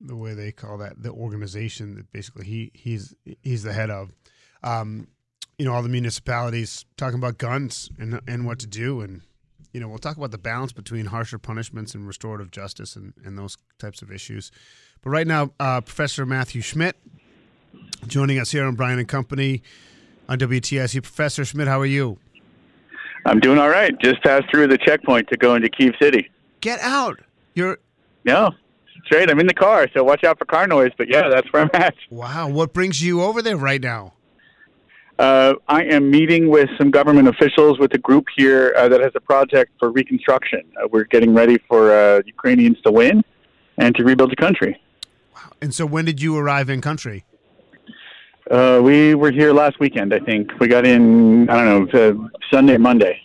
The 0.00 0.16
way 0.16 0.34
they 0.34 0.52
call 0.52 0.78
that, 0.78 1.02
the 1.02 1.10
organization 1.10 1.96
that 1.96 2.12
basically 2.12 2.46
he 2.46 2.70
he's 2.74 3.14
he's 3.42 3.62
the 3.62 3.72
head 3.72 3.90
of. 3.90 4.12
Um, 4.62 5.08
you 5.58 5.64
know, 5.64 5.72
all 5.72 5.82
the 5.82 5.88
municipalities 5.88 6.84
talking 6.96 7.18
about 7.18 7.38
guns 7.38 7.90
and 7.98 8.20
and 8.28 8.46
what 8.46 8.58
to 8.60 8.66
do, 8.66 9.00
and 9.00 9.22
you 9.72 9.80
know, 9.80 9.88
we'll 9.88 9.98
talk 9.98 10.16
about 10.16 10.30
the 10.30 10.38
balance 10.38 10.72
between 10.72 11.06
harsher 11.06 11.38
punishments 11.38 11.94
and 11.94 12.06
restorative 12.06 12.50
justice 12.50 12.94
and 12.94 13.12
and 13.24 13.36
those 13.36 13.56
types 13.78 14.02
of 14.02 14.12
issues. 14.12 14.52
But 15.02 15.10
right 15.10 15.26
now, 15.26 15.50
uh, 15.58 15.80
Professor 15.80 16.24
Matthew 16.24 16.60
Schmidt 16.60 16.96
joining 18.06 18.38
us 18.38 18.50
here 18.50 18.64
on 18.64 18.74
Brian 18.74 18.98
and 18.98 19.08
Company 19.08 19.62
on 20.28 20.38
wtsu 20.38 21.02
Professor 21.02 21.44
Schmidt, 21.44 21.68
how 21.68 21.80
are 21.80 21.86
you? 21.86 22.18
I'm 23.24 23.40
doing 23.40 23.58
all 23.58 23.68
right. 23.68 23.98
Just 24.00 24.22
passed 24.22 24.48
through 24.50 24.68
the 24.68 24.78
checkpoint 24.78 25.28
to 25.28 25.36
go 25.36 25.54
into 25.54 25.68
Kiev 25.68 25.94
City. 26.00 26.30
Get 26.60 26.80
out! 26.80 27.20
You're 27.54 27.78
No, 28.24 28.52
straight. 29.08 29.30
I'm 29.30 29.40
in 29.40 29.46
the 29.46 29.54
car, 29.54 29.88
so 29.94 30.04
watch 30.04 30.22
out 30.22 30.38
for 30.38 30.44
car 30.44 30.66
noise. 30.66 30.92
But 30.96 31.08
yeah, 31.08 31.28
that's 31.28 31.50
where 31.52 31.62
I'm 31.62 31.70
at. 31.72 31.94
wow. 32.10 32.48
What 32.48 32.72
brings 32.72 33.02
you 33.02 33.22
over 33.22 33.42
there 33.42 33.56
right 33.56 33.80
now? 33.80 34.12
Uh, 35.18 35.54
I 35.66 35.82
am 35.84 36.10
meeting 36.10 36.48
with 36.48 36.68
some 36.78 36.92
government 36.92 37.26
officials 37.26 37.78
with 37.80 37.92
a 37.94 37.98
group 37.98 38.26
here 38.36 38.72
uh, 38.76 38.88
that 38.88 39.00
has 39.00 39.10
a 39.16 39.20
project 39.20 39.72
for 39.78 39.90
reconstruction. 39.90 40.62
Uh, 40.76 40.86
we're 40.92 41.04
getting 41.04 41.34
ready 41.34 41.58
for 41.66 41.92
uh, 41.92 42.22
Ukrainians 42.24 42.80
to 42.82 42.92
win 42.92 43.24
and 43.78 43.96
to 43.96 44.04
rebuild 44.04 44.30
the 44.30 44.36
country. 44.36 44.80
Wow. 45.34 45.52
And 45.60 45.74
so, 45.74 45.86
when 45.86 46.04
did 46.04 46.22
you 46.22 46.36
arrive 46.36 46.70
in 46.70 46.80
country? 46.80 47.24
Uh, 48.48 48.80
we 48.82 49.14
were 49.14 49.32
here 49.32 49.52
last 49.52 49.80
weekend, 49.80 50.14
I 50.14 50.20
think. 50.20 50.52
We 50.60 50.68
got 50.68 50.86
in, 50.86 51.50
I 51.50 51.64
don't 51.64 51.92
know, 51.92 52.10
uh, 52.10 52.38
Sunday, 52.50 52.76
Monday. 52.76 53.20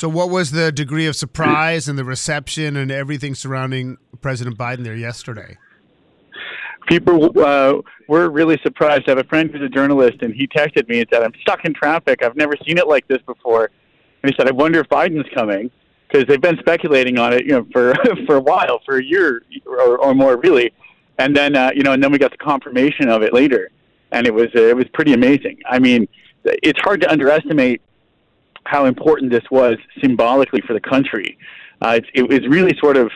So, 0.00 0.08
what 0.08 0.30
was 0.30 0.52
the 0.52 0.72
degree 0.72 1.06
of 1.08 1.14
surprise 1.14 1.86
and 1.86 1.98
the 1.98 2.06
reception 2.06 2.74
and 2.74 2.90
everything 2.90 3.34
surrounding 3.34 3.98
President 4.22 4.56
Biden 4.56 4.82
there 4.82 4.96
yesterday? 4.96 5.58
People 6.88 7.38
uh, 7.38 7.82
were 8.08 8.30
really 8.30 8.58
surprised. 8.62 9.02
I 9.08 9.10
have 9.10 9.18
a 9.18 9.24
friend 9.24 9.50
who's 9.50 9.60
a 9.60 9.68
journalist, 9.68 10.22
and 10.22 10.32
he 10.32 10.46
texted 10.46 10.88
me 10.88 11.00
and 11.00 11.08
said, 11.12 11.22
I'm 11.22 11.34
stuck 11.42 11.66
in 11.66 11.74
traffic. 11.74 12.22
I've 12.22 12.34
never 12.34 12.54
seen 12.66 12.78
it 12.78 12.88
like 12.88 13.06
this 13.08 13.20
before. 13.26 13.70
And 14.22 14.32
he 14.32 14.36
said, 14.38 14.48
I 14.48 14.52
wonder 14.52 14.80
if 14.80 14.88
Biden's 14.88 15.28
coming. 15.34 15.70
Because 16.08 16.26
they've 16.28 16.40
been 16.40 16.56
speculating 16.60 17.18
on 17.18 17.34
it, 17.34 17.44
you 17.44 17.52
know, 17.52 17.66
for 17.70 17.94
for 18.26 18.36
a 18.36 18.40
while, 18.40 18.80
for 18.86 18.96
a 18.96 19.04
year 19.04 19.42
or, 19.66 19.98
or 19.98 20.14
more, 20.14 20.38
really. 20.38 20.72
And 21.18 21.36
then, 21.36 21.54
uh, 21.54 21.72
you 21.74 21.82
know, 21.82 21.92
and 21.92 22.02
then 22.02 22.10
we 22.10 22.16
got 22.16 22.30
the 22.30 22.38
confirmation 22.38 23.10
of 23.10 23.20
it 23.20 23.34
later, 23.34 23.70
and 24.12 24.26
it 24.26 24.32
was 24.32 24.46
uh, 24.56 24.62
it 24.62 24.76
was 24.76 24.86
pretty 24.94 25.12
amazing. 25.12 25.58
I 25.68 25.78
mean, 25.78 26.08
it's 26.44 26.80
hard 26.80 27.02
to 27.02 27.10
underestimate 27.10 27.82
how 28.64 28.84
important 28.86 29.30
this 29.30 29.44
was 29.50 29.76
symbolically 30.00 30.60
for 30.66 30.72
the 30.72 30.80
country. 30.80 31.38
Uh, 31.82 31.98
it, 31.98 32.04
it 32.14 32.28
was 32.28 32.46
really 32.48 32.76
sort 32.78 32.96
of 32.96 33.10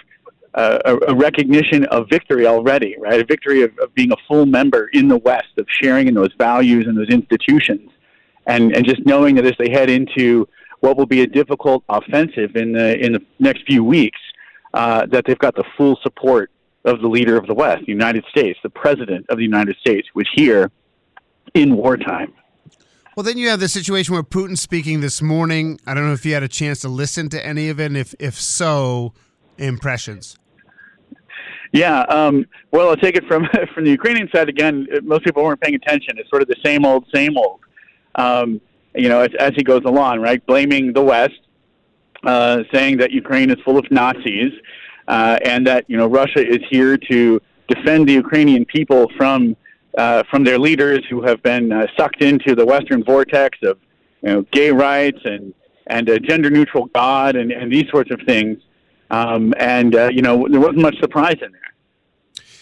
uh, 0.54 0.78
a, 0.84 1.12
a 1.12 1.14
recognition 1.14 1.84
of 1.86 2.08
victory 2.08 2.46
already, 2.46 2.96
right? 2.98 3.20
A 3.20 3.24
victory 3.24 3.62
of, 3.62 3.76
of 3.78 3.92
being 3.94 4.12
a 4.12 4.16
full 4.28 4.46
member 4.46 4.88
in 4.92 5.08
the 5.08 5.18
West, 5.18 5.58
of 5.58 5.66
sharing 5.82 6.06
in 6.06 6.14
those 6.14 6.32
values 6.38 6.86
and 6.86 6.96
those 6.96 7.08
institutions, 7.08 7.90
and 8.46 8.74
and 8.74 8.86
just 8.86 9.04
knowing 9.04 9.34
that 9.34 9.44
as 9.44 9.54
they 9.58 9.70
head 9.70 9.90
into 9.90 10.48
what 10.80 10.96
will 10.96 11.06
be 11.06 11.22
a 11.22 11.26
difficult 11.26 11.82
offensive 11.88 12.54
in 12.56 12.72
the 12.72 12.96
in 13.04 13.12
the 13.12 13.22
next 13.38 13.64
few 13.66 13.82
weeks, 13.82 14.20
uh, 14.74 15.06
that 15.06 15.24
they've 15.26 15.38
got 15.38 15.54
the 15.56 15.64
full 15.76 15.98
support 16.02 16.50
of 16.84 17.00
the 17.00 17.08
leader 17.08 17.36
of 17.36 17.46
the 17.46 17.54
West, 17.54 17.84
the 17.86 17.92
United 17.92 18.24
States, 18.30 18.58
the 18.62 18.70
president 18.70 19.26
of 19.30 19.38
the 19.38 19.42
United 19.42 19.76
States, 19.78 20.06
was 20.14 20.28
here 20.34 20.70
in 21.54 21.76
wartime. 21.76 22.32
Well, 23.16 23.22
then 23.22 23.38
you 23.38 23.48
have 23.48 23.60
the 23.60 23.68
situation 23.68 24.12
where 24.12 24.24
Putin's 24.24 24.60
speaking 24.60 25.00
this 25.00 25.22
morning. 25.22 25.78
I 25.86 25.94
don't 25.94 26.04
know 26.04 26.14
if 26.14 26.26
you 26.26 26.34
had 26.34 26.42
a 26.42 26.48
chance 26.48 26.80
to 26.80 26.88
listen 26.88 27.28
to 27.28 27.46
any 27.46 27.68
of 27.68 27.78
it, 27.78 27.86
and 27.86 27.96
if 27.96 28.12
if 28.18 28.40
so, 28.40 29.12
impressions. 29.56 30.36
Yeah, 31.72 32.00
um, 32.02 32.44
well, 32.72 32.88
I'll 32.88 32.96
take 32.96 33.16
it 33.16 33.24
from 33.28 33.46
from 33.74 33.84
the 33.84 33.90
Ukrainian 33.90 34.28
side 34.34 34.48
again. 34.48 34.88
Most 35.04 35.24
people 35.24 35.44
weren't 35.44 35.60
paying 35.60 35.76
attention. 35.76 36.18
It's 36.18 36.28
sort 36.28 36.42
of 36.42 36.48
the 36.48 36.56
same 36.64 36.84
old, 36.84 37.04
same 37.14 37.36
old. 37.36 37.60
Um, 38.16 38.60
you 38.96 39.08
know, 39.08 39.20
as, 39.20 39.30
as 39.38 39.52
he 39.56 39.62
goes 39.62 39.82
along, 39.84 40.20
right, 40.20 40.44
blaming 40.46 40.92
the 40.92 41.02
West, 41.02 41.40
uh, 42.24 42.64
saying 42.72 42.96
that 42.98 43.12
Ukraine 43.12 43.50
is 43.50 43.56
full 43.64 43.78
of 43.78 43.88
Nazis, 43.92 44.52
uh, 45.06 45.38
and 45.44 45.64
that 45.68 45.84
you 45.88 45.96
know 45.96 46.08
Russia 46.08 46.44
is 46.44 46.60
here 46.68 46.96
to 46.96 47.40
defend 47.68 48.08
the 48.08 48.14
Ukrainian 48.14 48.64
people 48.64 49.08
from 49.16 49.56
uh, 49.96 50.22
from 50.30 50.44
their 50.44 50.58
leaders 50.58 51.00
who 51.08 51.22
have 51.22 51.42
been 51.42 51.72
uh, 51.72 51.86
sucked 51.96 52.22
into 52.22 52.54
the 52.54 52.64
Western 52.64 53.04
vortex 53.04 53.58
of 53.62 53.78
you 54.22 54.28
know 54.30 54.42
gay 54.52 54.70
rights 54.70 55.20
and 55.24 55.54
and 55.86 56.08
a 56.08 56.18
gender 56.18 56.50
neutral 56.50 56.86
God 56.86 57.36
and, 57.36 57.52
and 57.52 57.72
these 57.72 57.88
sorts 57.90 58.10
of 58.10 58.20
things. 58.26 58.58
Um, 59.10 59.54
and 59.58 59.94
uh, 59.94 60.08
you 60.12 60.22
know 60.22 60.46
there 60.48 60.60
wasn't 60.60 60.78
much 60.78 60.98
surprise 60.98 61.36
in 61.42 61.52
there. 61.52 61.60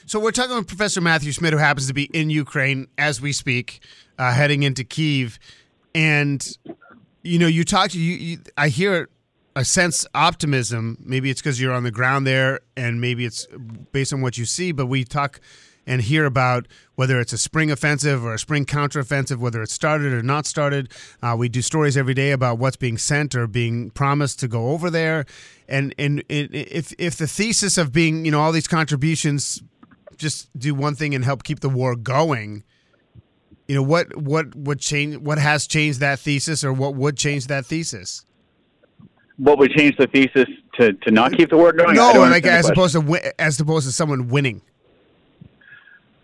So 0.07 0.19
we're 0.21 0.33
talking 0.33 0.57
with 0.57 0.67
Professor 0.67 1.01
Matthew 1.01 1.33
Schmidt, 1.33 1.53
who 1.53 1.59
happens 1.59 1.87
to 1.87 1.95
be 1.95 2.05
in 2.13 2.29
Ukraine 2.29 2.89
as 2.99 3.21
we 3.21 3.33
speak, 3.33 3.81
uh, 4.19 4.33
heading 4.33 4.63
into 4.65 4.85
Kiev, 4.85 5.39
and 5.95 6.47
you 7.23 7.39
know 7.39 7.47
you 7.47 7.65
talk 7.65 7.91
to 7.91 7.99
you. 7.99 8.15
you 8.15 8.39
I 8.59 8.69
hear 8.69 9.09
a 9.55 9.65
sense 9.65 10.07
optimism. 10.15 10.99
Maybe 11.05 11.31
it's 11.31 11.41
because 11.41 11.61
you're 11.61 11.73
on 11.73 11.85
the 11.85 11.91
ground 11.91 12.27
there, 12.27 12.61
and 12.77 13.01
maybe 13.01 13.25
it's 13.25 13.47
based 13.93 14.13
on 14.13 14.21
what 14.21 14.37
you 14.37 14.45
see. 14.45 14.73
But 14.73 14.87
we 14.87 15.05
talk 15.05 15.41
and 15.87 16.03
hear 16.03 16.25
about 16.25 16.69
whether 16.95 17.21
it's 17.21 17.33
a 17.33 17.39
spring 17.39 17.71
offensive 17.71 18.25
or 18.25 18.35
a 18.35 18.39
spring 18.39 18.65
counteroffensive, 18.65 19.39
whether 19.39 19.63
it's 19.63 19.73
started 19.73 20.13
or 20.13 20.23
not 20.23 20.47
started. 20.47 20.93
Uh, 21.23 21.35
we 21.37 21.49
do 21.49 21.63
stories 21.63 21.97
every 21.97 22.15
day 22.15 22.31
about 22.31 22.59
what's 22.59 22.77
being 22.77 22.99
sent 22.99 23.35
or 23.35 23.47
being 23.47 23.91
promised 23.91 24.39
to 24.41 24.49
go 24.49 24.71
over 24.71 24.91
there, 24.91 25.25
and 25.69 25.95
and 25.99 26.23
if 26.29 26.93
if 26.99 27.17
the 27.17 27.27
thesis 27.27 27.79
of 27.79 27.93
being 27.93 28.25
you 28.25 28.31
know 28.31 28.41
all 28.41 28.53
these 28.53 28.69
contributions 28.69 29.63
just 30.17 30.57
do 30.59 30.75
one 30.75 30.95
thing 30.95 31.15
and 31.15 31.25
help 31.25 31.43
keep 31.43 31.61
the 31.61 31.69
war 31.69 31.97
going. 31.97 32.65
You 33.69 33.77
know 33.77 33.83
what 33.83 34.17
what 34.17 34.55
would 34.55 34.81
change 34.81 35.17
what 35.19 35.39
has 35.39 35.67
changed 35.67 36.01
that 36.01 36.19
thesis 36.19 36.63
or 36.65 36.73
what 36.73 36.95
would 36.95 37.17
change 37.17 37.47
that 37.47 37.67
thesis? 37.67 38.25
What 39.39 39.59
would 39.59 39.73
change 39.73 39.97
the 39.97 40.07
thesis 40.07 40.47
to, 40.75 40.93
to 40.93 41.11
not 41.11 41.33
keep 41.33 41.51
the 41.51 41.57
war 41.57 41.73
going? 41.73 41.97
No, 41.97 42.13
like 42.13 42.45
as 42.45 42.67
question. 42.67 43.01
opposed 43.03 43.25
to 43.25 43.41
as 43.41 43.59
opposed 43.61 43.87
to 43.87 43.93
someone 43.93 44.29
winning. 44.29 44.63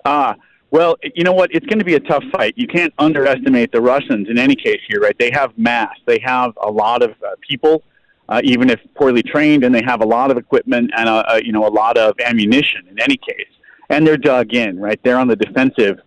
Ah, 0.08 0.36
well, 0.70 0.96
you 1.14 1.22
know 1.22 1.34
what? 1.34 1.54
It's 1.54 1.66
going 1.66 1.80
to 1.80 1.84
be 1.84 1.96
a 1.96 2.00
tough 2.00 2.24
fight. 2.32 2.54
You 2.56 2.66
can't 2.66 2.94
underestimate 2.98 3.72
the 3.72 3.82
Russians 3.82 4.30
in 4.30 4.38
any 4.38 4.56
case 4.56 4.80
here, 4.88 5.00
right? 5.00 5.14
They 5.18 5.30
have 5.30 5.56
mass. 5.58 5.94
They 6.06 6.18
have 6.20 6.56
a 6.62 6.70
lot 6.70 7.02
of 7.02 7.10
uh, 7.10 7.32
people, 7.46 7.82
uh, 8.30 8.40
even 8.42 8.70
if 8.70 8.80
poorly 8.94 9.22
trained, 9.22 9.64
and 9.64 9.74
they 9.74 9.82
have 9.84 10.00
a 10.00 10.06
lot 10.06 10.30
of 10.30 10.38
equipment 10.38 10.92
and 10.96 11.10
a, 11.10 11.12
uh, 11.12 11.40
you 11.44 11.52
know 11.52 11.66
a 11.66 11.68
lot 11.68 11.98
of 11.98 12.14
ammunition. 12.24 12.88
In 12.90 12.98
any 13.02 13.18
case, 13.18 13.52
and 13.90 14.06
they're 14.06 14.16
dug 14.16 14.54
in, 14.54 14.80
right? 14.80 14.98
They're 15.02 15.18
on 15.18 15.28
the 15.28 15.36
defensive, 15.36 16.00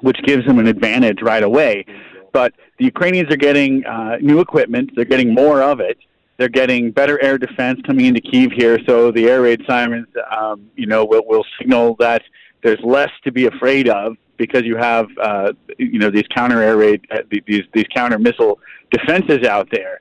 which 0.00 0.20
gives 0.24 0.44
them 0.44 0.58
an 0.58 0.66
advantage 0.66 1.22
right 1.22 1.44
away. 1.44 1.86
But 2.32 2.52
the 2.78 2.86
Ukrainians 2.86 3.32
are 3.32 3.36
getting 3.36 3.86
uh, 3.86 4.16
new 4.20 4.40
equipment. 4.40 4.90
They're 4.96 5.04
getting 5.04 5.32
more 5.32 5.62
of 5.62 5.78
it. 5.78 5.98
They're 6.36 6.48
getting 6.48 6.90
better 6.90 7.22
air 7.22 7.38
defense 7.38 7.80
coming 7.86 8.06
into 8.06 8.20
Kiev 8.20 8.50
here, 8.50 8.80
so 8.86 9.12
the 9.12 9.28
air 9.28 9.42
raid 9.42 9.62
sirens, 9.68 10.08
um, 10.36 10.68
you 10.74 10.86
know, 10.86 11.04
will, 11.04 11.22
will 11.26 11.44
signal 11.60 11.94
that 12.00 12.22
there's 12.62 12.80
less 12.82 13.10
to 13.24 13.32
be 13.32 13.46
afraid 13.46 13.88
of 13.88 14.16
because 14.36 14.64
you 14.64 14.76
have, 14.76 15.06
uh, 15.20 15.52
you 15.78 15.98
know, 15.98 16.10
these 16.10 16.26
counter 16.34 16.62
air 16.62 16.76
raid, 16.76 17.06
uh, 17.10 17.18
these 17.46 17.64
these 17.72 17.86
counter 17.94 18.18
missile 18.18 18.58
defenses 18.90 19.46
out 19.46 19.68
there. 19.70 20.00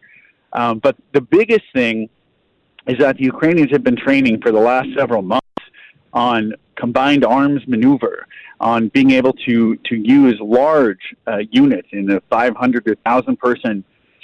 Um, 0.53 0.79
but 0.79 0.95
the 1.13 1.21
biggest 1.21 1.65
thing 1.73 2.09
is 2.87 2.97
that 2.99 3.17
the 3.17 3.23
Ukrainians 3.23 3.71
have 3.71 3.83
been 3.83 3.97
training 3.97 4.41
for 4.41 4.51
the 4.51 4.59
last 4.59 4.89
several 4.97 5.21
months 5.21 5.45
on 6.13 6.53
combined 6.75 7.25
arms 7.25 7.61
maneuver, 7.67 8.25
on 8.59 8.87
being 8.89 9.11
able 9.11 9.33
to 9.33 9.75
to 9.75 9.95
use 9.95 10.37
large 10.39 11.15
uh, 11.27 11.37
units 11.51 11.87
in 11.91 12.05
the 12.05 12.21
500 12.29 12.85
to 12.85 12.91
1,000 13.03 13.37
person 13.37 13.83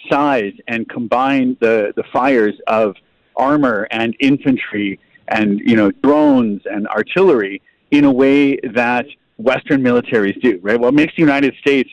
size 0.09 0.53
and 0.67 0.87
combine 0.89 1.57
the 1.59 1.93
the 1.95 2.03
fires 2.13 2.55
of 2.67 2.95
armor 3.35 3.87
and 3.91 4.15
infantry 4.19 4.99
and 5.27 5.59
you 5.59 5.75
know 5.75 5.91
drones 5.91 6.61
and 6.65 6.87
artillery 6.87 7.61
in 7.91 8.05
a 8.05 8.11
way 8.11 8.57
that 8.57 9.05
Western 9.37 9.81
militaries 9.81 10.39
do. 10.41 10.59
Right. 10.61 10.79
What 10.79 10.93
makes 10.93 11.15
the 11.15 11.21
United 11.21 11.55
States 11.59 11.89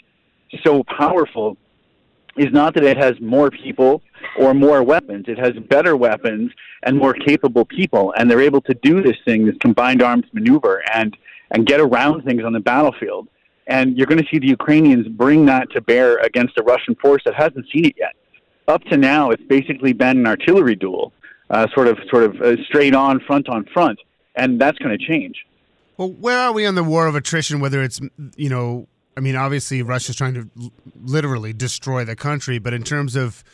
so 0.63 0.83
powerful 0.85 1.57
is 2.37 2.53
not 2.53 2.75
that 2.75 2.85
it 2.85 2.97
has 2.97 3.21
more 3.21 3.51
people 3.51 4.03
or 4.39 4.55
more 4.55 4.83
weapons. 4.83 5.27
It 5.29 5.39
has 5.39 5.53
better 5.69 5.97
weapons 5.97 6.51
and 6.83 6.97
more 6.97 7.13
capable 7.15 7.65
people, 7.65 8.15
and 8.17 8.31
they're 8.31 8.41
able 8.41 8.61
to 8.63 8.75
do 8.75 9.03
this 9.03 9.17
thing, 9.25 9.45
this 9.47 9.57
combined 9.61 10.03
arms 10.03 10.25
maneuver, 10.33 10.83
and 10.93 11.17
and 11.51 11.67
get 11.67 11.81
around 11.81 12.23
things 12.25 12.45
on 12.45 12.53
the 12.55 12.61
battlefield. 12.61 13.29
And 13.67 13.97
you're 13.97 14.07
going 14.07 14.23
to 14.23 14.29
see 14.31 14.39
the 14.39 14.49
Ukrainians 14.49 15.07
bring 15.07 15.45
that 15.47 15.71
to 15.73 15.83
bear 15.83 16.17
against 16.19 16.57
a 16.59 16.63
Russian 16.63 16.95
force 16.95 17.23
that 17.27 17.35
hasn't 17.35 17.67
seen 17.71 17.85
it 17.85 17.95
yet. 17.99 18.15
Up 18.69 18.83
to 18.85 18.97
now, 18.97 19.31
it's 19.31 19.43
basically 19.43 19.93
been 19.93 20.19
an 20.19 20.27
artillery 20.27 20.75
duel, 20.75 21.13
uh, 21.51 21.67
sort 21.75 21.89
of 21.89 21.99
sort 22.11 22.25
of 22.25 22.41
uh, 22.41 22.57
straight 22.65 22.95
on, 22.95 23.21
front 23.21 23.49
on 23.51 23.65
front, 23.67 23.99
and 24.35 24.61
that's 24.61 24.79
going 24.79 24.97
to 24.97 25.05
change. 25.05 25.45
Well, 26.03 26.11
where 26.11 26.39
are 26.41 26.53
we 26.53 26.67
on 26.67 26.75
the 26.75 26.83
war 26.83 27.07
of 27.07 27.15
attrition? 27.15 27.61
Whether 27.61 27.81
it's 27.81 28.01
you 28.35 28.49
know, 28.49 28.89
I 29.17 29.21
mean, 29.21 29.37
obviously 29.37 29.83
Russia's 29.83 30.17
trying 30.17 30.35
to 30.35 30.49
literally 31.01 31.53
destroy 31.53 32.05
the 32.05 32.17
country, 32.17 32.59
but 32.59 32.75
in 32.75 32.83
terms 32.83 33.15
of 33.15 33.45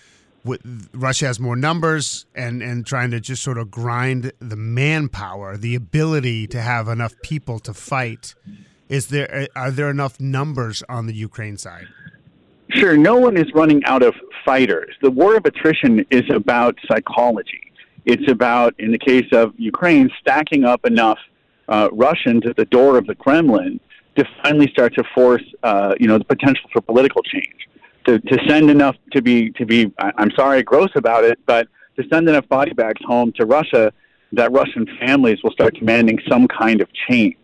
Russia 0.95 1.27
has 1.27 1.39
more 1.39 1.57
numbers 1.57 2.25
and 2.35 2.63
and 2.63 2.87
trying 2.87 3.11
to 3.11 3.21
just 3.21 3.43
sort 3.43 3.59
of 3.59 3.71
grind 3.71 4.33
the 4.39 4.57
manpower, 4.57 5.59
the 5.59 5.75
ability 5.75 6.47
to 6.47 6.63
have 6.63 6.89
enough 6.89 7.13
people 7.23 7.59
to 7.59 7.75
fight. 7.75 8.35
Is 8.89 9.09
there 9.09 9.31
uh, 9.31 9.47
are 9.55 9.71
there 9.71 9.91
enough 9.91 10.19
numbers 10.19 10.83
on 10.89 11.07
the 11.07 11.15
Ukraine 11.15 11.59
side? 11.59 11.87
Sure, 12.71 12.97
no 12.97 13.17
one 13.17 13.37
is 13.37 13.53
running 13.53 13.85
out 13.85 14.03
of 14.03 14.15
fighters. 14.43 14.95
The 15.03 15.11
war 15.11 15.37
of 15.37 15.45
attrition 15.45 16.07
is 16.11 16.25
about 16.31 16.79
psychology. 16.91 17.73
It's 18.07 18.31
about, 18.31 18.75
in 18.79 18.91
the 18.93 18.99
case 18.99 19.27
of 19.33 19.53
Ukraine, 19.59 20.11
stacking 20.19 20.65
up 20.65 20.87
enough 20.87 21.19
uh, 21.69 21.89
Russians 21.93 22.45
at 22.47 22.57
the 22.57 22.65
door 22.67 22.99
of 22.99 23.07
the 23.07 23.15
Kremlin 23.15 23.81
to 24.17 24.25
finally 24.43 24.69
start 24.71 24.95
to 24.95 25.05
force, 25.15 25.45
uh, 25.63 25.95
you 26.01 26.09
know, 26.09 26.19
the 26.19 26.25
potential 26.25 26.69
for 26.73 26.81
political 26.81 27.23
change. 27.23 27.69
To, 28.07 28.19
to 28.19 28.39
send 28.49 28.71
enough 28.71 28.97
to 29.13 29.21
be 29.21 29.51
to 29.51 29.67
be, 29.67 29.93
I'm 29.99 30.31
sorry, 30.31 30.63
gross 30.63 30.91
about 30.95 31.25
it, 31.25 31.39
but 31.45 31.69
to 31.97 32.09
send 32.09 32.29
enough 32.29 32.49
body 32.49 32.73
bags 32.73 33.01
home 33.05 33.33
to 33.33 33.45
Russia 33.45 33.93
that 34.33 34.51
Russian 34.53 34.87
families 35.01 35.39
will 35.43 35.51
start 35.51 35.75
demanding 35.75 36.19
some 36.29 36.49
kind 36.49 36.81
of 36.81 36.89
change. 37.09 37.37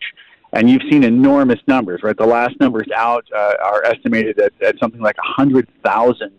And 0.53 0.71
you've 0.71 0.83
seen 0.91 1.03
enormous 1.03 1.59
numbers, 1.67 2.03
right? 2.03 2.17
The 2.17 2.27
last 2.27 2.59
numbers 2.61 2.87
out 2.95 3.27
uh, 3.35 3.55
are 3.63 3.85
estimated 3.85 4.39
at, 4.39 4.53
at 4.63 4.79
something 4.79 5.01
like 5.01 5.19
100,000 5.19 6.31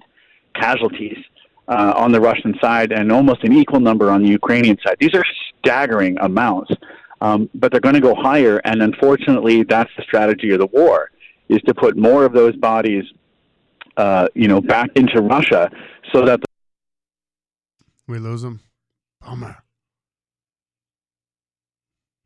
casualties 0.56 1.18
uh, 1.68 1.94
on 1.96 2.12
the 2.12 2.22
Russian 2.22 2.56
side 2.62 2.92
and 2.92 3.12
almost 3.12 3.44
an 3.44 3.54
equal 3.54 3.80
number 3.80 4.10
on 4.10 4.24
the 4.24 4.30
Ukrainian 4.30 4.78
side. 4.86 4.96
These 5.00 5.14
are 5.16 5.26
staggering 5.60 6.18
amounts, 6.20 6.72
um, 7.26 7.50
but 7.56 7.72
they're 7.72 7.82
going 7.82 7.96
to 7.96 8.02
go 8.02 8.14
higher. 8.16 8.58
And 8.66 8.82
unfortunately, 8.82 9.64
that's 9.64 9.90
the 9.98 10.04
strategy 10.04 10.52
of 10.52 10.60
the 10.60 10.68
war: 10.68 11.10
is 11.50 11.62
to 11.64 11.74
put 11.74 11.98
more 11.98 12.24
of 12.26 12.34
those 12.34 12.56
bodies, 12.56 13.04
uh, 13.98 14.28
you 14.36 14.48
know, 14.48 14.62
back 14.62 14.90
into 14.96 15.22
Russia, 15.22 15.72
so 16.14 16.26
that 16.26 16.42
the 16.42 16.48
We 18.08 18.20
lose 18.20 18.44
him. 18.44 18.60
Bummer. 19.22 19.58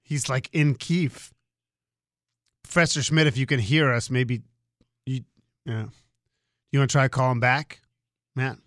He's 0.04 0.28
like 0.28 0.50
in 0.52 0.76
Kiev. 0.76 1.32
Professor 2.64 3.02
Schmidt, 3.02 3.28
if 3.28 3.38
you 3.38 3.46
can 3.46 3.60
hear 3.60 3.92
us, 3.94 4.10
maybe 4.10 4.42
you 5.06 5.22
yeah. 5.66 5.86
You 6.72 6.80
want 6.80 6.92
to 6.92 6.94
try 6.94 7.04
to 7.04 7.10
call 7.10 7.32
him 7.32 7.40
back, 7.40 7.82
Matt? 8.36 8.58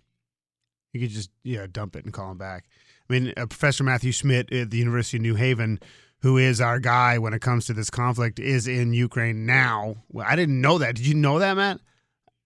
You 0.93 0.99
could 0.99 1.09
just 1.09 1.29
yeah 1.43 1.67
dump 1.71 1.95
it 1.95 2.05
and 2.05 2.13
call 2.13 2.31
him 2.31 2.37
back. 2.37 2.65
I 3.09 3.13
mean, 3.13 3.33
uh, 3.37 3.45
Professor 3.45 3.83
Matthew 3.83 4.11
Schmidt 4.11 4.51
at 4.51 4.71
the 4.71 4.77
University 4.77 5.17
of 5.17 5.21
New 5.21 5.35
Haven, 5.35 5.79
who 6.23 6.37
is 6.37 6.61
our 6.61 6.79
guy 6.79 7.17
when 7.17 7.33
it 7.33 7.41
comes 7.41 7.65
to 7.65 7.73
this 7.73 7.89
conflict, 7.89 8.39
is 8.39 8.65
in 8.65 8.93
Ukraine 8.93 9.45
now. 9.45 9.97
Well, 10.09 10.25
I 10.27 10.37
didn't 10.37 10.59
know 10.59 10.77
that. 10.77 10.95
Did 10.95 11.05
you 11.05 11.13
know 11.13 11.37
that, 11.39 11.53
Matt? 11.55 11.81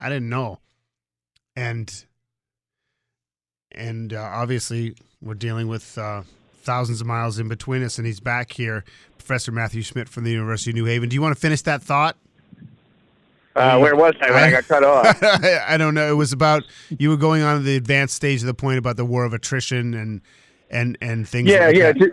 I 0.02 0.10
didn't 0.10 0.30
know. 0.30 0.60
And 1.56 2.06
and 3.72 4.14
uh, 4.14 4.22
obviously 4.22 4.96
we're 5.22 5.36
dealing 5.36 5.68
with 5.68 5.96
uh, 5.98 6.24
thousands 6.64 7.02
of 7.02 7.08
miles 7.08 7.38
in 7.38 7.48
between 7.48 7.84
us, 7.84 8.00
and 8.00 8.08
he's 8.08 8.20
back 8.20 8.52
here, 8.52 8.84
Professor 9.20 9.52
Matthew 9.52 9.84
Schmidt 9.84 10.10
from 10.10 10.24
the 10.24 10.32
University 10.32 10.72
of 10.72 10.76
New 10.76 10.86
Haven. 10.86 11.08
Do 11.08 11.14
you 11.14 11.22
want 11.22 11.36
to 11.36 11.40
finish 11.40 11.62
that 11.62 11.84
thought? 11.84 12.18
uh, 13.56 13.78
where 13.80 13.96
was 13.96 14.16
I 14.22 14.32
when 14.32 14.44
I 14.44 14.52
got 14.52 14.68
cut 14.68 14.84
off? 14.84 15.24
I 15.24 15.78
don't 15.78 15.94
know. 15.94 16.10
It 16.10 16.16
was 16.16 16.34
about 16.34 16.64
you 16.90 17.10
were 17.10 17.18
going 17.18 17.44
on 17.44 17.58
to 17.58 17.64
the 17.64 17.76
advanced 17.76 18.16
stage 18.16 18.42
of 18.42 18.48
the 18.48 18.54
point 18.56 18.80
about 18.80 18.98
the 18.98 19.06
war 19.06 19.24
of 19.24 19.34
attrition 19.34 19.94
and 19.94 20.22
and 20.72 20.98
and 21.00 21.28
things. 21.28 21.48
Yeah, 21.48 21.68
like 21.68 21.76
yeah, 21.76 21.92
that. 21.92 22.12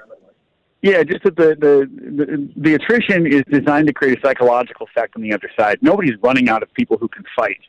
Yeah. 0.84 1.02
Just 1.02 1.24
that 1.24 1.36
the, 1.36 1.56
the 1.64 1.74
the 2.20 2.50
the 2.56 2.74
attrition 2.74 3.26
is 3.26 3.42
designed 3.50 3.86
to 3.86 3.94
create 3.94 4.18
a 4.18 4.20
psychological 4.26 4.86
effect 4.86 5.16
on 5.16 5.22
the 5.22 5.32
other 5.32 5.50
side. 5.58 5.78
Nobody's 5.80 6.16
running 6.22 6.48
out 6.48 6.62
of 6.62 6.72
people 6.74 6.98
who 6.98 7.08
can 7.08 7.24
fight 7.34 7.60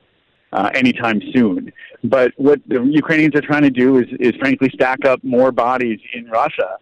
uh, 0.51 0.69
anytime 0.73 1.21
soon. 1.33 1.71
But 2.03 2.33
what 2.35 2.59
the 2.67 2.83
Ukrainians 2.83 3.35
are 3.35 3.41
trying 3.41 3.63
to 3.63 3.69
do 3.69 3.99
is 3.99 4.07
is 4.19 4.33
frankly 4.39 4.69
stack 4.73 5.05
up 5.05 5.23
more 5.23 5.51
bodies 5.51 5.99
in 6.13 6.29
Russia 6.29 6.77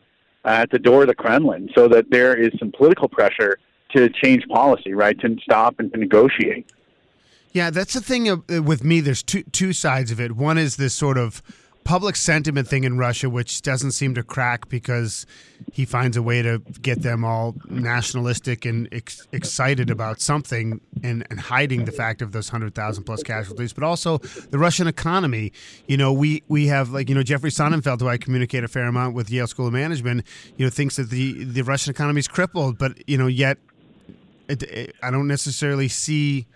uh, 0.45 0.63
at 0.63 0.71
the 0.71 0.79
door 0.79 1.03
of 1.03 1.07
the 1.07 1.15
Kremlin, 1.15 1.69
so 1.75 1.87
that 1.87 2.05
there 2.09 2.35
is 2.35 2.51
some 2.59 2.71
political 2.71 3.07
pressure 3.07 3.57
to 3.95 4.09
change 4.09 4.43
policy, 4.47 4.93
right? 4.93 5.19
To 5.21 5.37
stop 5.43 5.75
and 5.79 5.91
to 5.93 5.99
negotiate. 5.99 6.65
Yeah, 7.51 7.69
that's 7.69 7.93
the 7.93 8.01
thing 8.01 8.27
uh, 8.27 8.63
with 8.63 8.83
me. 8.83 9.01
There's 9.01 9.21
two 9.21 9.43
two 9.43 9.71
sides 9.73 10.09
of 10.11 10.19
it. 10.19 10.31
One 10.31 10.57
is 10.57 10.77
this 10.77 10.95
sort 10.95 11.19
of 11.19 11.43
public 11.83 12.15
sentiment 12.15 12.67
thing 12.67 12.83
in 12.83 12.97
Russia, 12.97 13.29
which 13.29 13.61
doesn't 13.61 13.91
seem 13.91 14.15
to 14.15 14.23
crack 14.23 14.69
because 14.69 15.25
he 15.71 15.85
finds 15.85 16.17
a 16.17 16.21
way 16.21 16.41
to 16.41 16.59
get 16.81 17.01
them 17.01 17.23
all 17.23 17.55
nationalistic 17.69 18.65
and 18.65 18.87
ex- 18.91 19.27
excited 19.31 19.89
about 19.89 20.21
something 20.21 20.79
and, 21.03 21.25
and 21.29 21.39
hiding 21.39 21.85
the 21.85 21.91
fact 21.91 22.21
of 22.21 22.31
those 22.31 22.51
100,000 22.51 23.03
plus 23.03 23.23
casualties, 23.23 23.73
but 23.73 23.83
also 23.83 24.17
the 24.17 24.57
Russian 24.57 24.87
economy. 24.87 25.51
You 25.87 25.97
know, 25.97 26.11
we, 26.13 26.43
we 26.47 26.67
have 26.67 26.91
like, 26.91 27.09
you 27.09 27.15
know, 27.15 27.23
Jeffrey 27.23 27.51
Sonnenfeld, 27.51 28.01
who 28.01 28.07
I 28.07 28.17
communicate 28.17 28.63
a 28.63 28.67
fair 28.67 28.85
amount 28.85 29.15
with 29.15 29.29
Yale 29.29 29.47
School 29.47 29.67
of 29.67 29.73
Management, 29.73 30.25
you 30.57 30.65
know, 30.65 30.69
thinks 30.69 30.95
that 30.97 31.09
the, 31.09 31.43
the 31.43 31.61
Russian 31.63 31.91
economy 31.91 32.19
is 32.19 32.27
crippled, 32.27 32.77
but, 32.77 33.07
you 33.07 33.17
know, 33.17 33.27
yet 33.27 33.57
it, 34.47 34.63
it, 34.63 34.95
I 35.01 35.11
don't 35.11 35.27
necessarily 35.27 35.87
see 35.87 36.47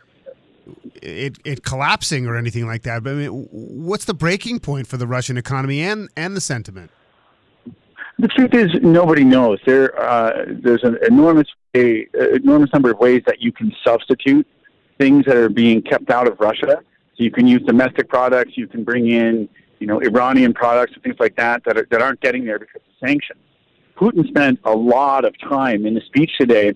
it, 1.01 1.37
it 1.45 1.63
collapsing 1.63 2.27
or 2.27 2.35
anything 2.35 2.65
like 2.65 2.83
that. 2.83 3.03
But 3.03 3.11
I 3.11 3.15
mean, 3.15 3.47
what's 3.51 4.05
the 4.05 4.13
breaking 4.13 4.59
point 4.59 4.87
for 4.87 4.97
the 4.97 5.07
Russian 5.07 5.37
economy 5.37 5.81
and, 5.81 6.09
and 6.15 6.35
the 6.35 6.41
sentiment? 6.41 6.91
The 8.19 8.27
truth 8.27 8.53
is, 8.53 8.71
nobody 8.81 9.23
knows. 9.23 9.59
There, 9.65 9.99
uh, 9.99 10.45
there's 10.47 10.83
an 10.83 10.97
enormous, 11.05 11.47
a, 11.75 12.07
enormous 12.35 12.71
number 12.73 12.89
of 12.89 12.97
ways 12.97 13.21
that 13.27 13.41
you 13.41 13.51
can 13.51 13.71
substitute 13.85 14.47
things 14.97 15.25
that 15.25 15.37
are 15.37 15.49
being 15.49 15.83
kept 15.83 16.09
out 16.09 16.27
of 16.27 16.39
Russia. 16.39 16.81
So 17.15 17.23
you 17.23 17.31
can 17.31 17.45
use 17.45 17.61
domestic 17.61 18.09
products. 18.09 18.57
You 18.57 18.67
can 18.67 18.83
bring 18.83 19.07
in, 19.09 19.47
you 19.79 19.85
know, 19.85 19.99
Iranian 20.01 20.53
products 20.53 20.93
and 20.93 21.03
things 21.03 21.17
like 21.19 21.35
that 21.35 21.63
that, 21.65 21.77
are, 21.77 21.87
that 21.91 22.01
aren't 22.01 22.21
getting 22.21 22.45
there 22.45 22.57
because 22.57 22.81
of 22.81 23.07
sanctions. 23.07 23.39
Putin 23.95 24.27
spent 24.27 24.59
a 24.63 24.75
lot 24.75 25.25
of 25.25 25.37
time 25.39 25.85
in 25.85 25.93
the 25.93 26.01
speech 26.01 26.31
today 26.39 26.73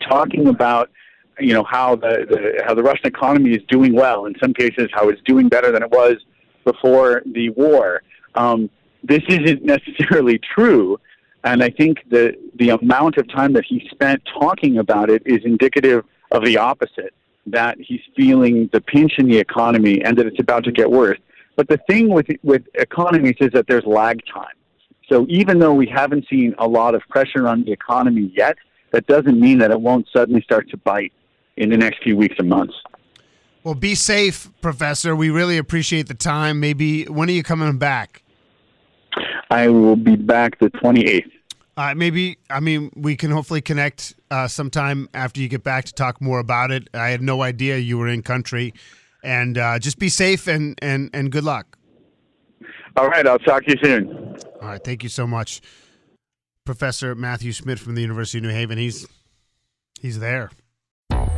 talking 0.00 0.48
about 0.48 0.90
you 1.40 1.52
know 1.52 1.64
how 1.64 1.96
the, 1.96 2.26
the 2.28 2.62
how 2.64 2.74
the 2.74 2.82
Russian 2.82 3.06
economy 3.06 3.50
is 3.52 3.62
doing 3.68 3.94
well. 3.94 4.26
In 4.26 4.34
some 4.40 4.52
cases, 4.52 4.88
how 4.92 5.08
it's 5.08 5.20
doing 5.22 5.48
better 5.48 5.70
than 5.72 5.82
it 5.82 5.90
was 5.90 6.16
before 6.64 7.22
the 7.32 7.50
war. 7.50 8.02
Um, 8.34 8.70
this 9.02 9.22
isn't 9.28 9.64
necessarily 9.64 10.38
true, 10.54 10.98
and 11.44 11.62
I 11.62 11.70
think 11.70 11.98
the 12.10 12.36
the 12.56 12.70
amount 12.70 13.16
of 13.16 13.28
time 13.28 13.52
that 13.54 13.64
he 13.64 13.88
spent 13.90 14.22
talking 14.40 14.78
about 14.78 15.10
it 15.10 15.22
is 15.26 15.40
indicative 15.44 16.04
of 16.30 16.44
the 16.44 16.58
opposite. 16.58 17.14
That 17.46 17.78
he's 17.80 18.02
feeling 18.14 18.68
the 18.72 18.80
pinch 18.80 19.12
in 19.18 19.26
the 19.26 19.38
economy 19.38 20.02
and 20.04 20.18
that 20.18 20.26
it's 20.26 20.40
about 20.40 20.64
to 20.64 20.72
get 20.72 20.90
worse. 20.90 21.18
But 21.56 21.68
the 21.68 21.78
thing 21.88 22.08
with 22.08 22.26
with 22.42 22.62
economies 22.74 23.36
is 23.40 23.50
that 23.52 23.66
there's 23.66 23.84
lag 23.86 24.20
time. 24.26 24.54
So 25.08 25.24
even 25.30 25.58
though 25.58 25.72
we 25.72 25.86
haven't 25.86 26.26
seen 26.28 26.54
a 26.58 26.68
lot 26.68 26.94
of 26.94 27.00
pressure 27.08 27.48
on 27.48 27.64
the 27.64 27.72
economy 27.72 28.30
yet, 28.36 28.58
that 28.92 29.06
doesn't 29.06 29.40
mean 29.40 29.58
that 29.58 29.70
it 29.70 29.80
won't 29.80 30.06
suddenly 30.12 30.42
start 30.42 30.68
to 30.70 30.76
bite 30.76 31.12
in 31.58 31.70
the 31.70 31.76
next 31.76 32.02
few 32.02 32.16
weeks 32.16 32.36
and 32.38 32.48
months. 32.48 32.74
Well, 33.64 33.74
be 33.74 33.94
safe, 33.94 34.48
Professor. 34.60 35.14
We 35.14 35.30
really 35.30 35.58
appreciate 35.58 36.08
the 36.08 36.14
time. 36.14 36.60
Maybe 36.60 37.04
when 37.04 37.28
are 37.28 37.32
you 37.32 37.42
coming 37.42 37.76
back? 37.76 38.22
I 39.50 39.68
will 39.68 39.96
be 39.96 40.16
back 40.16 40.58
the 40.58 40.70
28th. 40.70 41.30
Uh, 41.76 41.94
maybe 41.94 42.38
I 42.50 42.58
mean 42.58 42.90
we 42.96 43.14
can 43.14 43.30
hopefully 43.30 43.60
connect 43.60 44.14
uh, 44.30 44.48
sometime 44.48 45.08
after 45.14 45.40
you 45.40 45.48
get 45.48 45.62
back 45.62 45.84
to 45.84 45.92
talk 45.94 46.20
more 46.20 46.40
about 46.40 46.70
it. 46.70 46.88
I 46.92 47.10
had 47.10 47.22
no 47.22 47.42
idea 47.42 47.78
you 47.78 47.98
were 47.98 48.08
in 48.08 48.22
country, 48.22 48.74
and 49.22 49.56
uh, 49.56 49.78
just 49.78 49.98
be 49.98 50.08
safe 50.08 50.48
and 50.48 50.76
and 50.82 51.08
and 51.12 51.30
good 51.30 51.44
luck. 51.44 51.78
All 52.96 53.08
right, 53.08 53.26
I'll 53.26 53.38
talk 53.38 53.64
to 53.64 53.70
you 53.70 53.76
soon. 53.82 54.36
All 54.60 54.68
right, 54.68 54.82
thank 54.82 55.04
you 55.04 55.08
so 55.08 55.24
much, 55.24 55.60
Professor 56.64 57.14
Matthew 57.14 57.52
Schmidt 57.52 57.78
from 57.78 57.94
the 57.94 58.00
University 58.02 58.38
of 58.38 58.44
New 58.44 58.50
Haven. 58.50 58.76
He's 58.76 59.06
he's 60.00 60.18
there. 60.18 60.50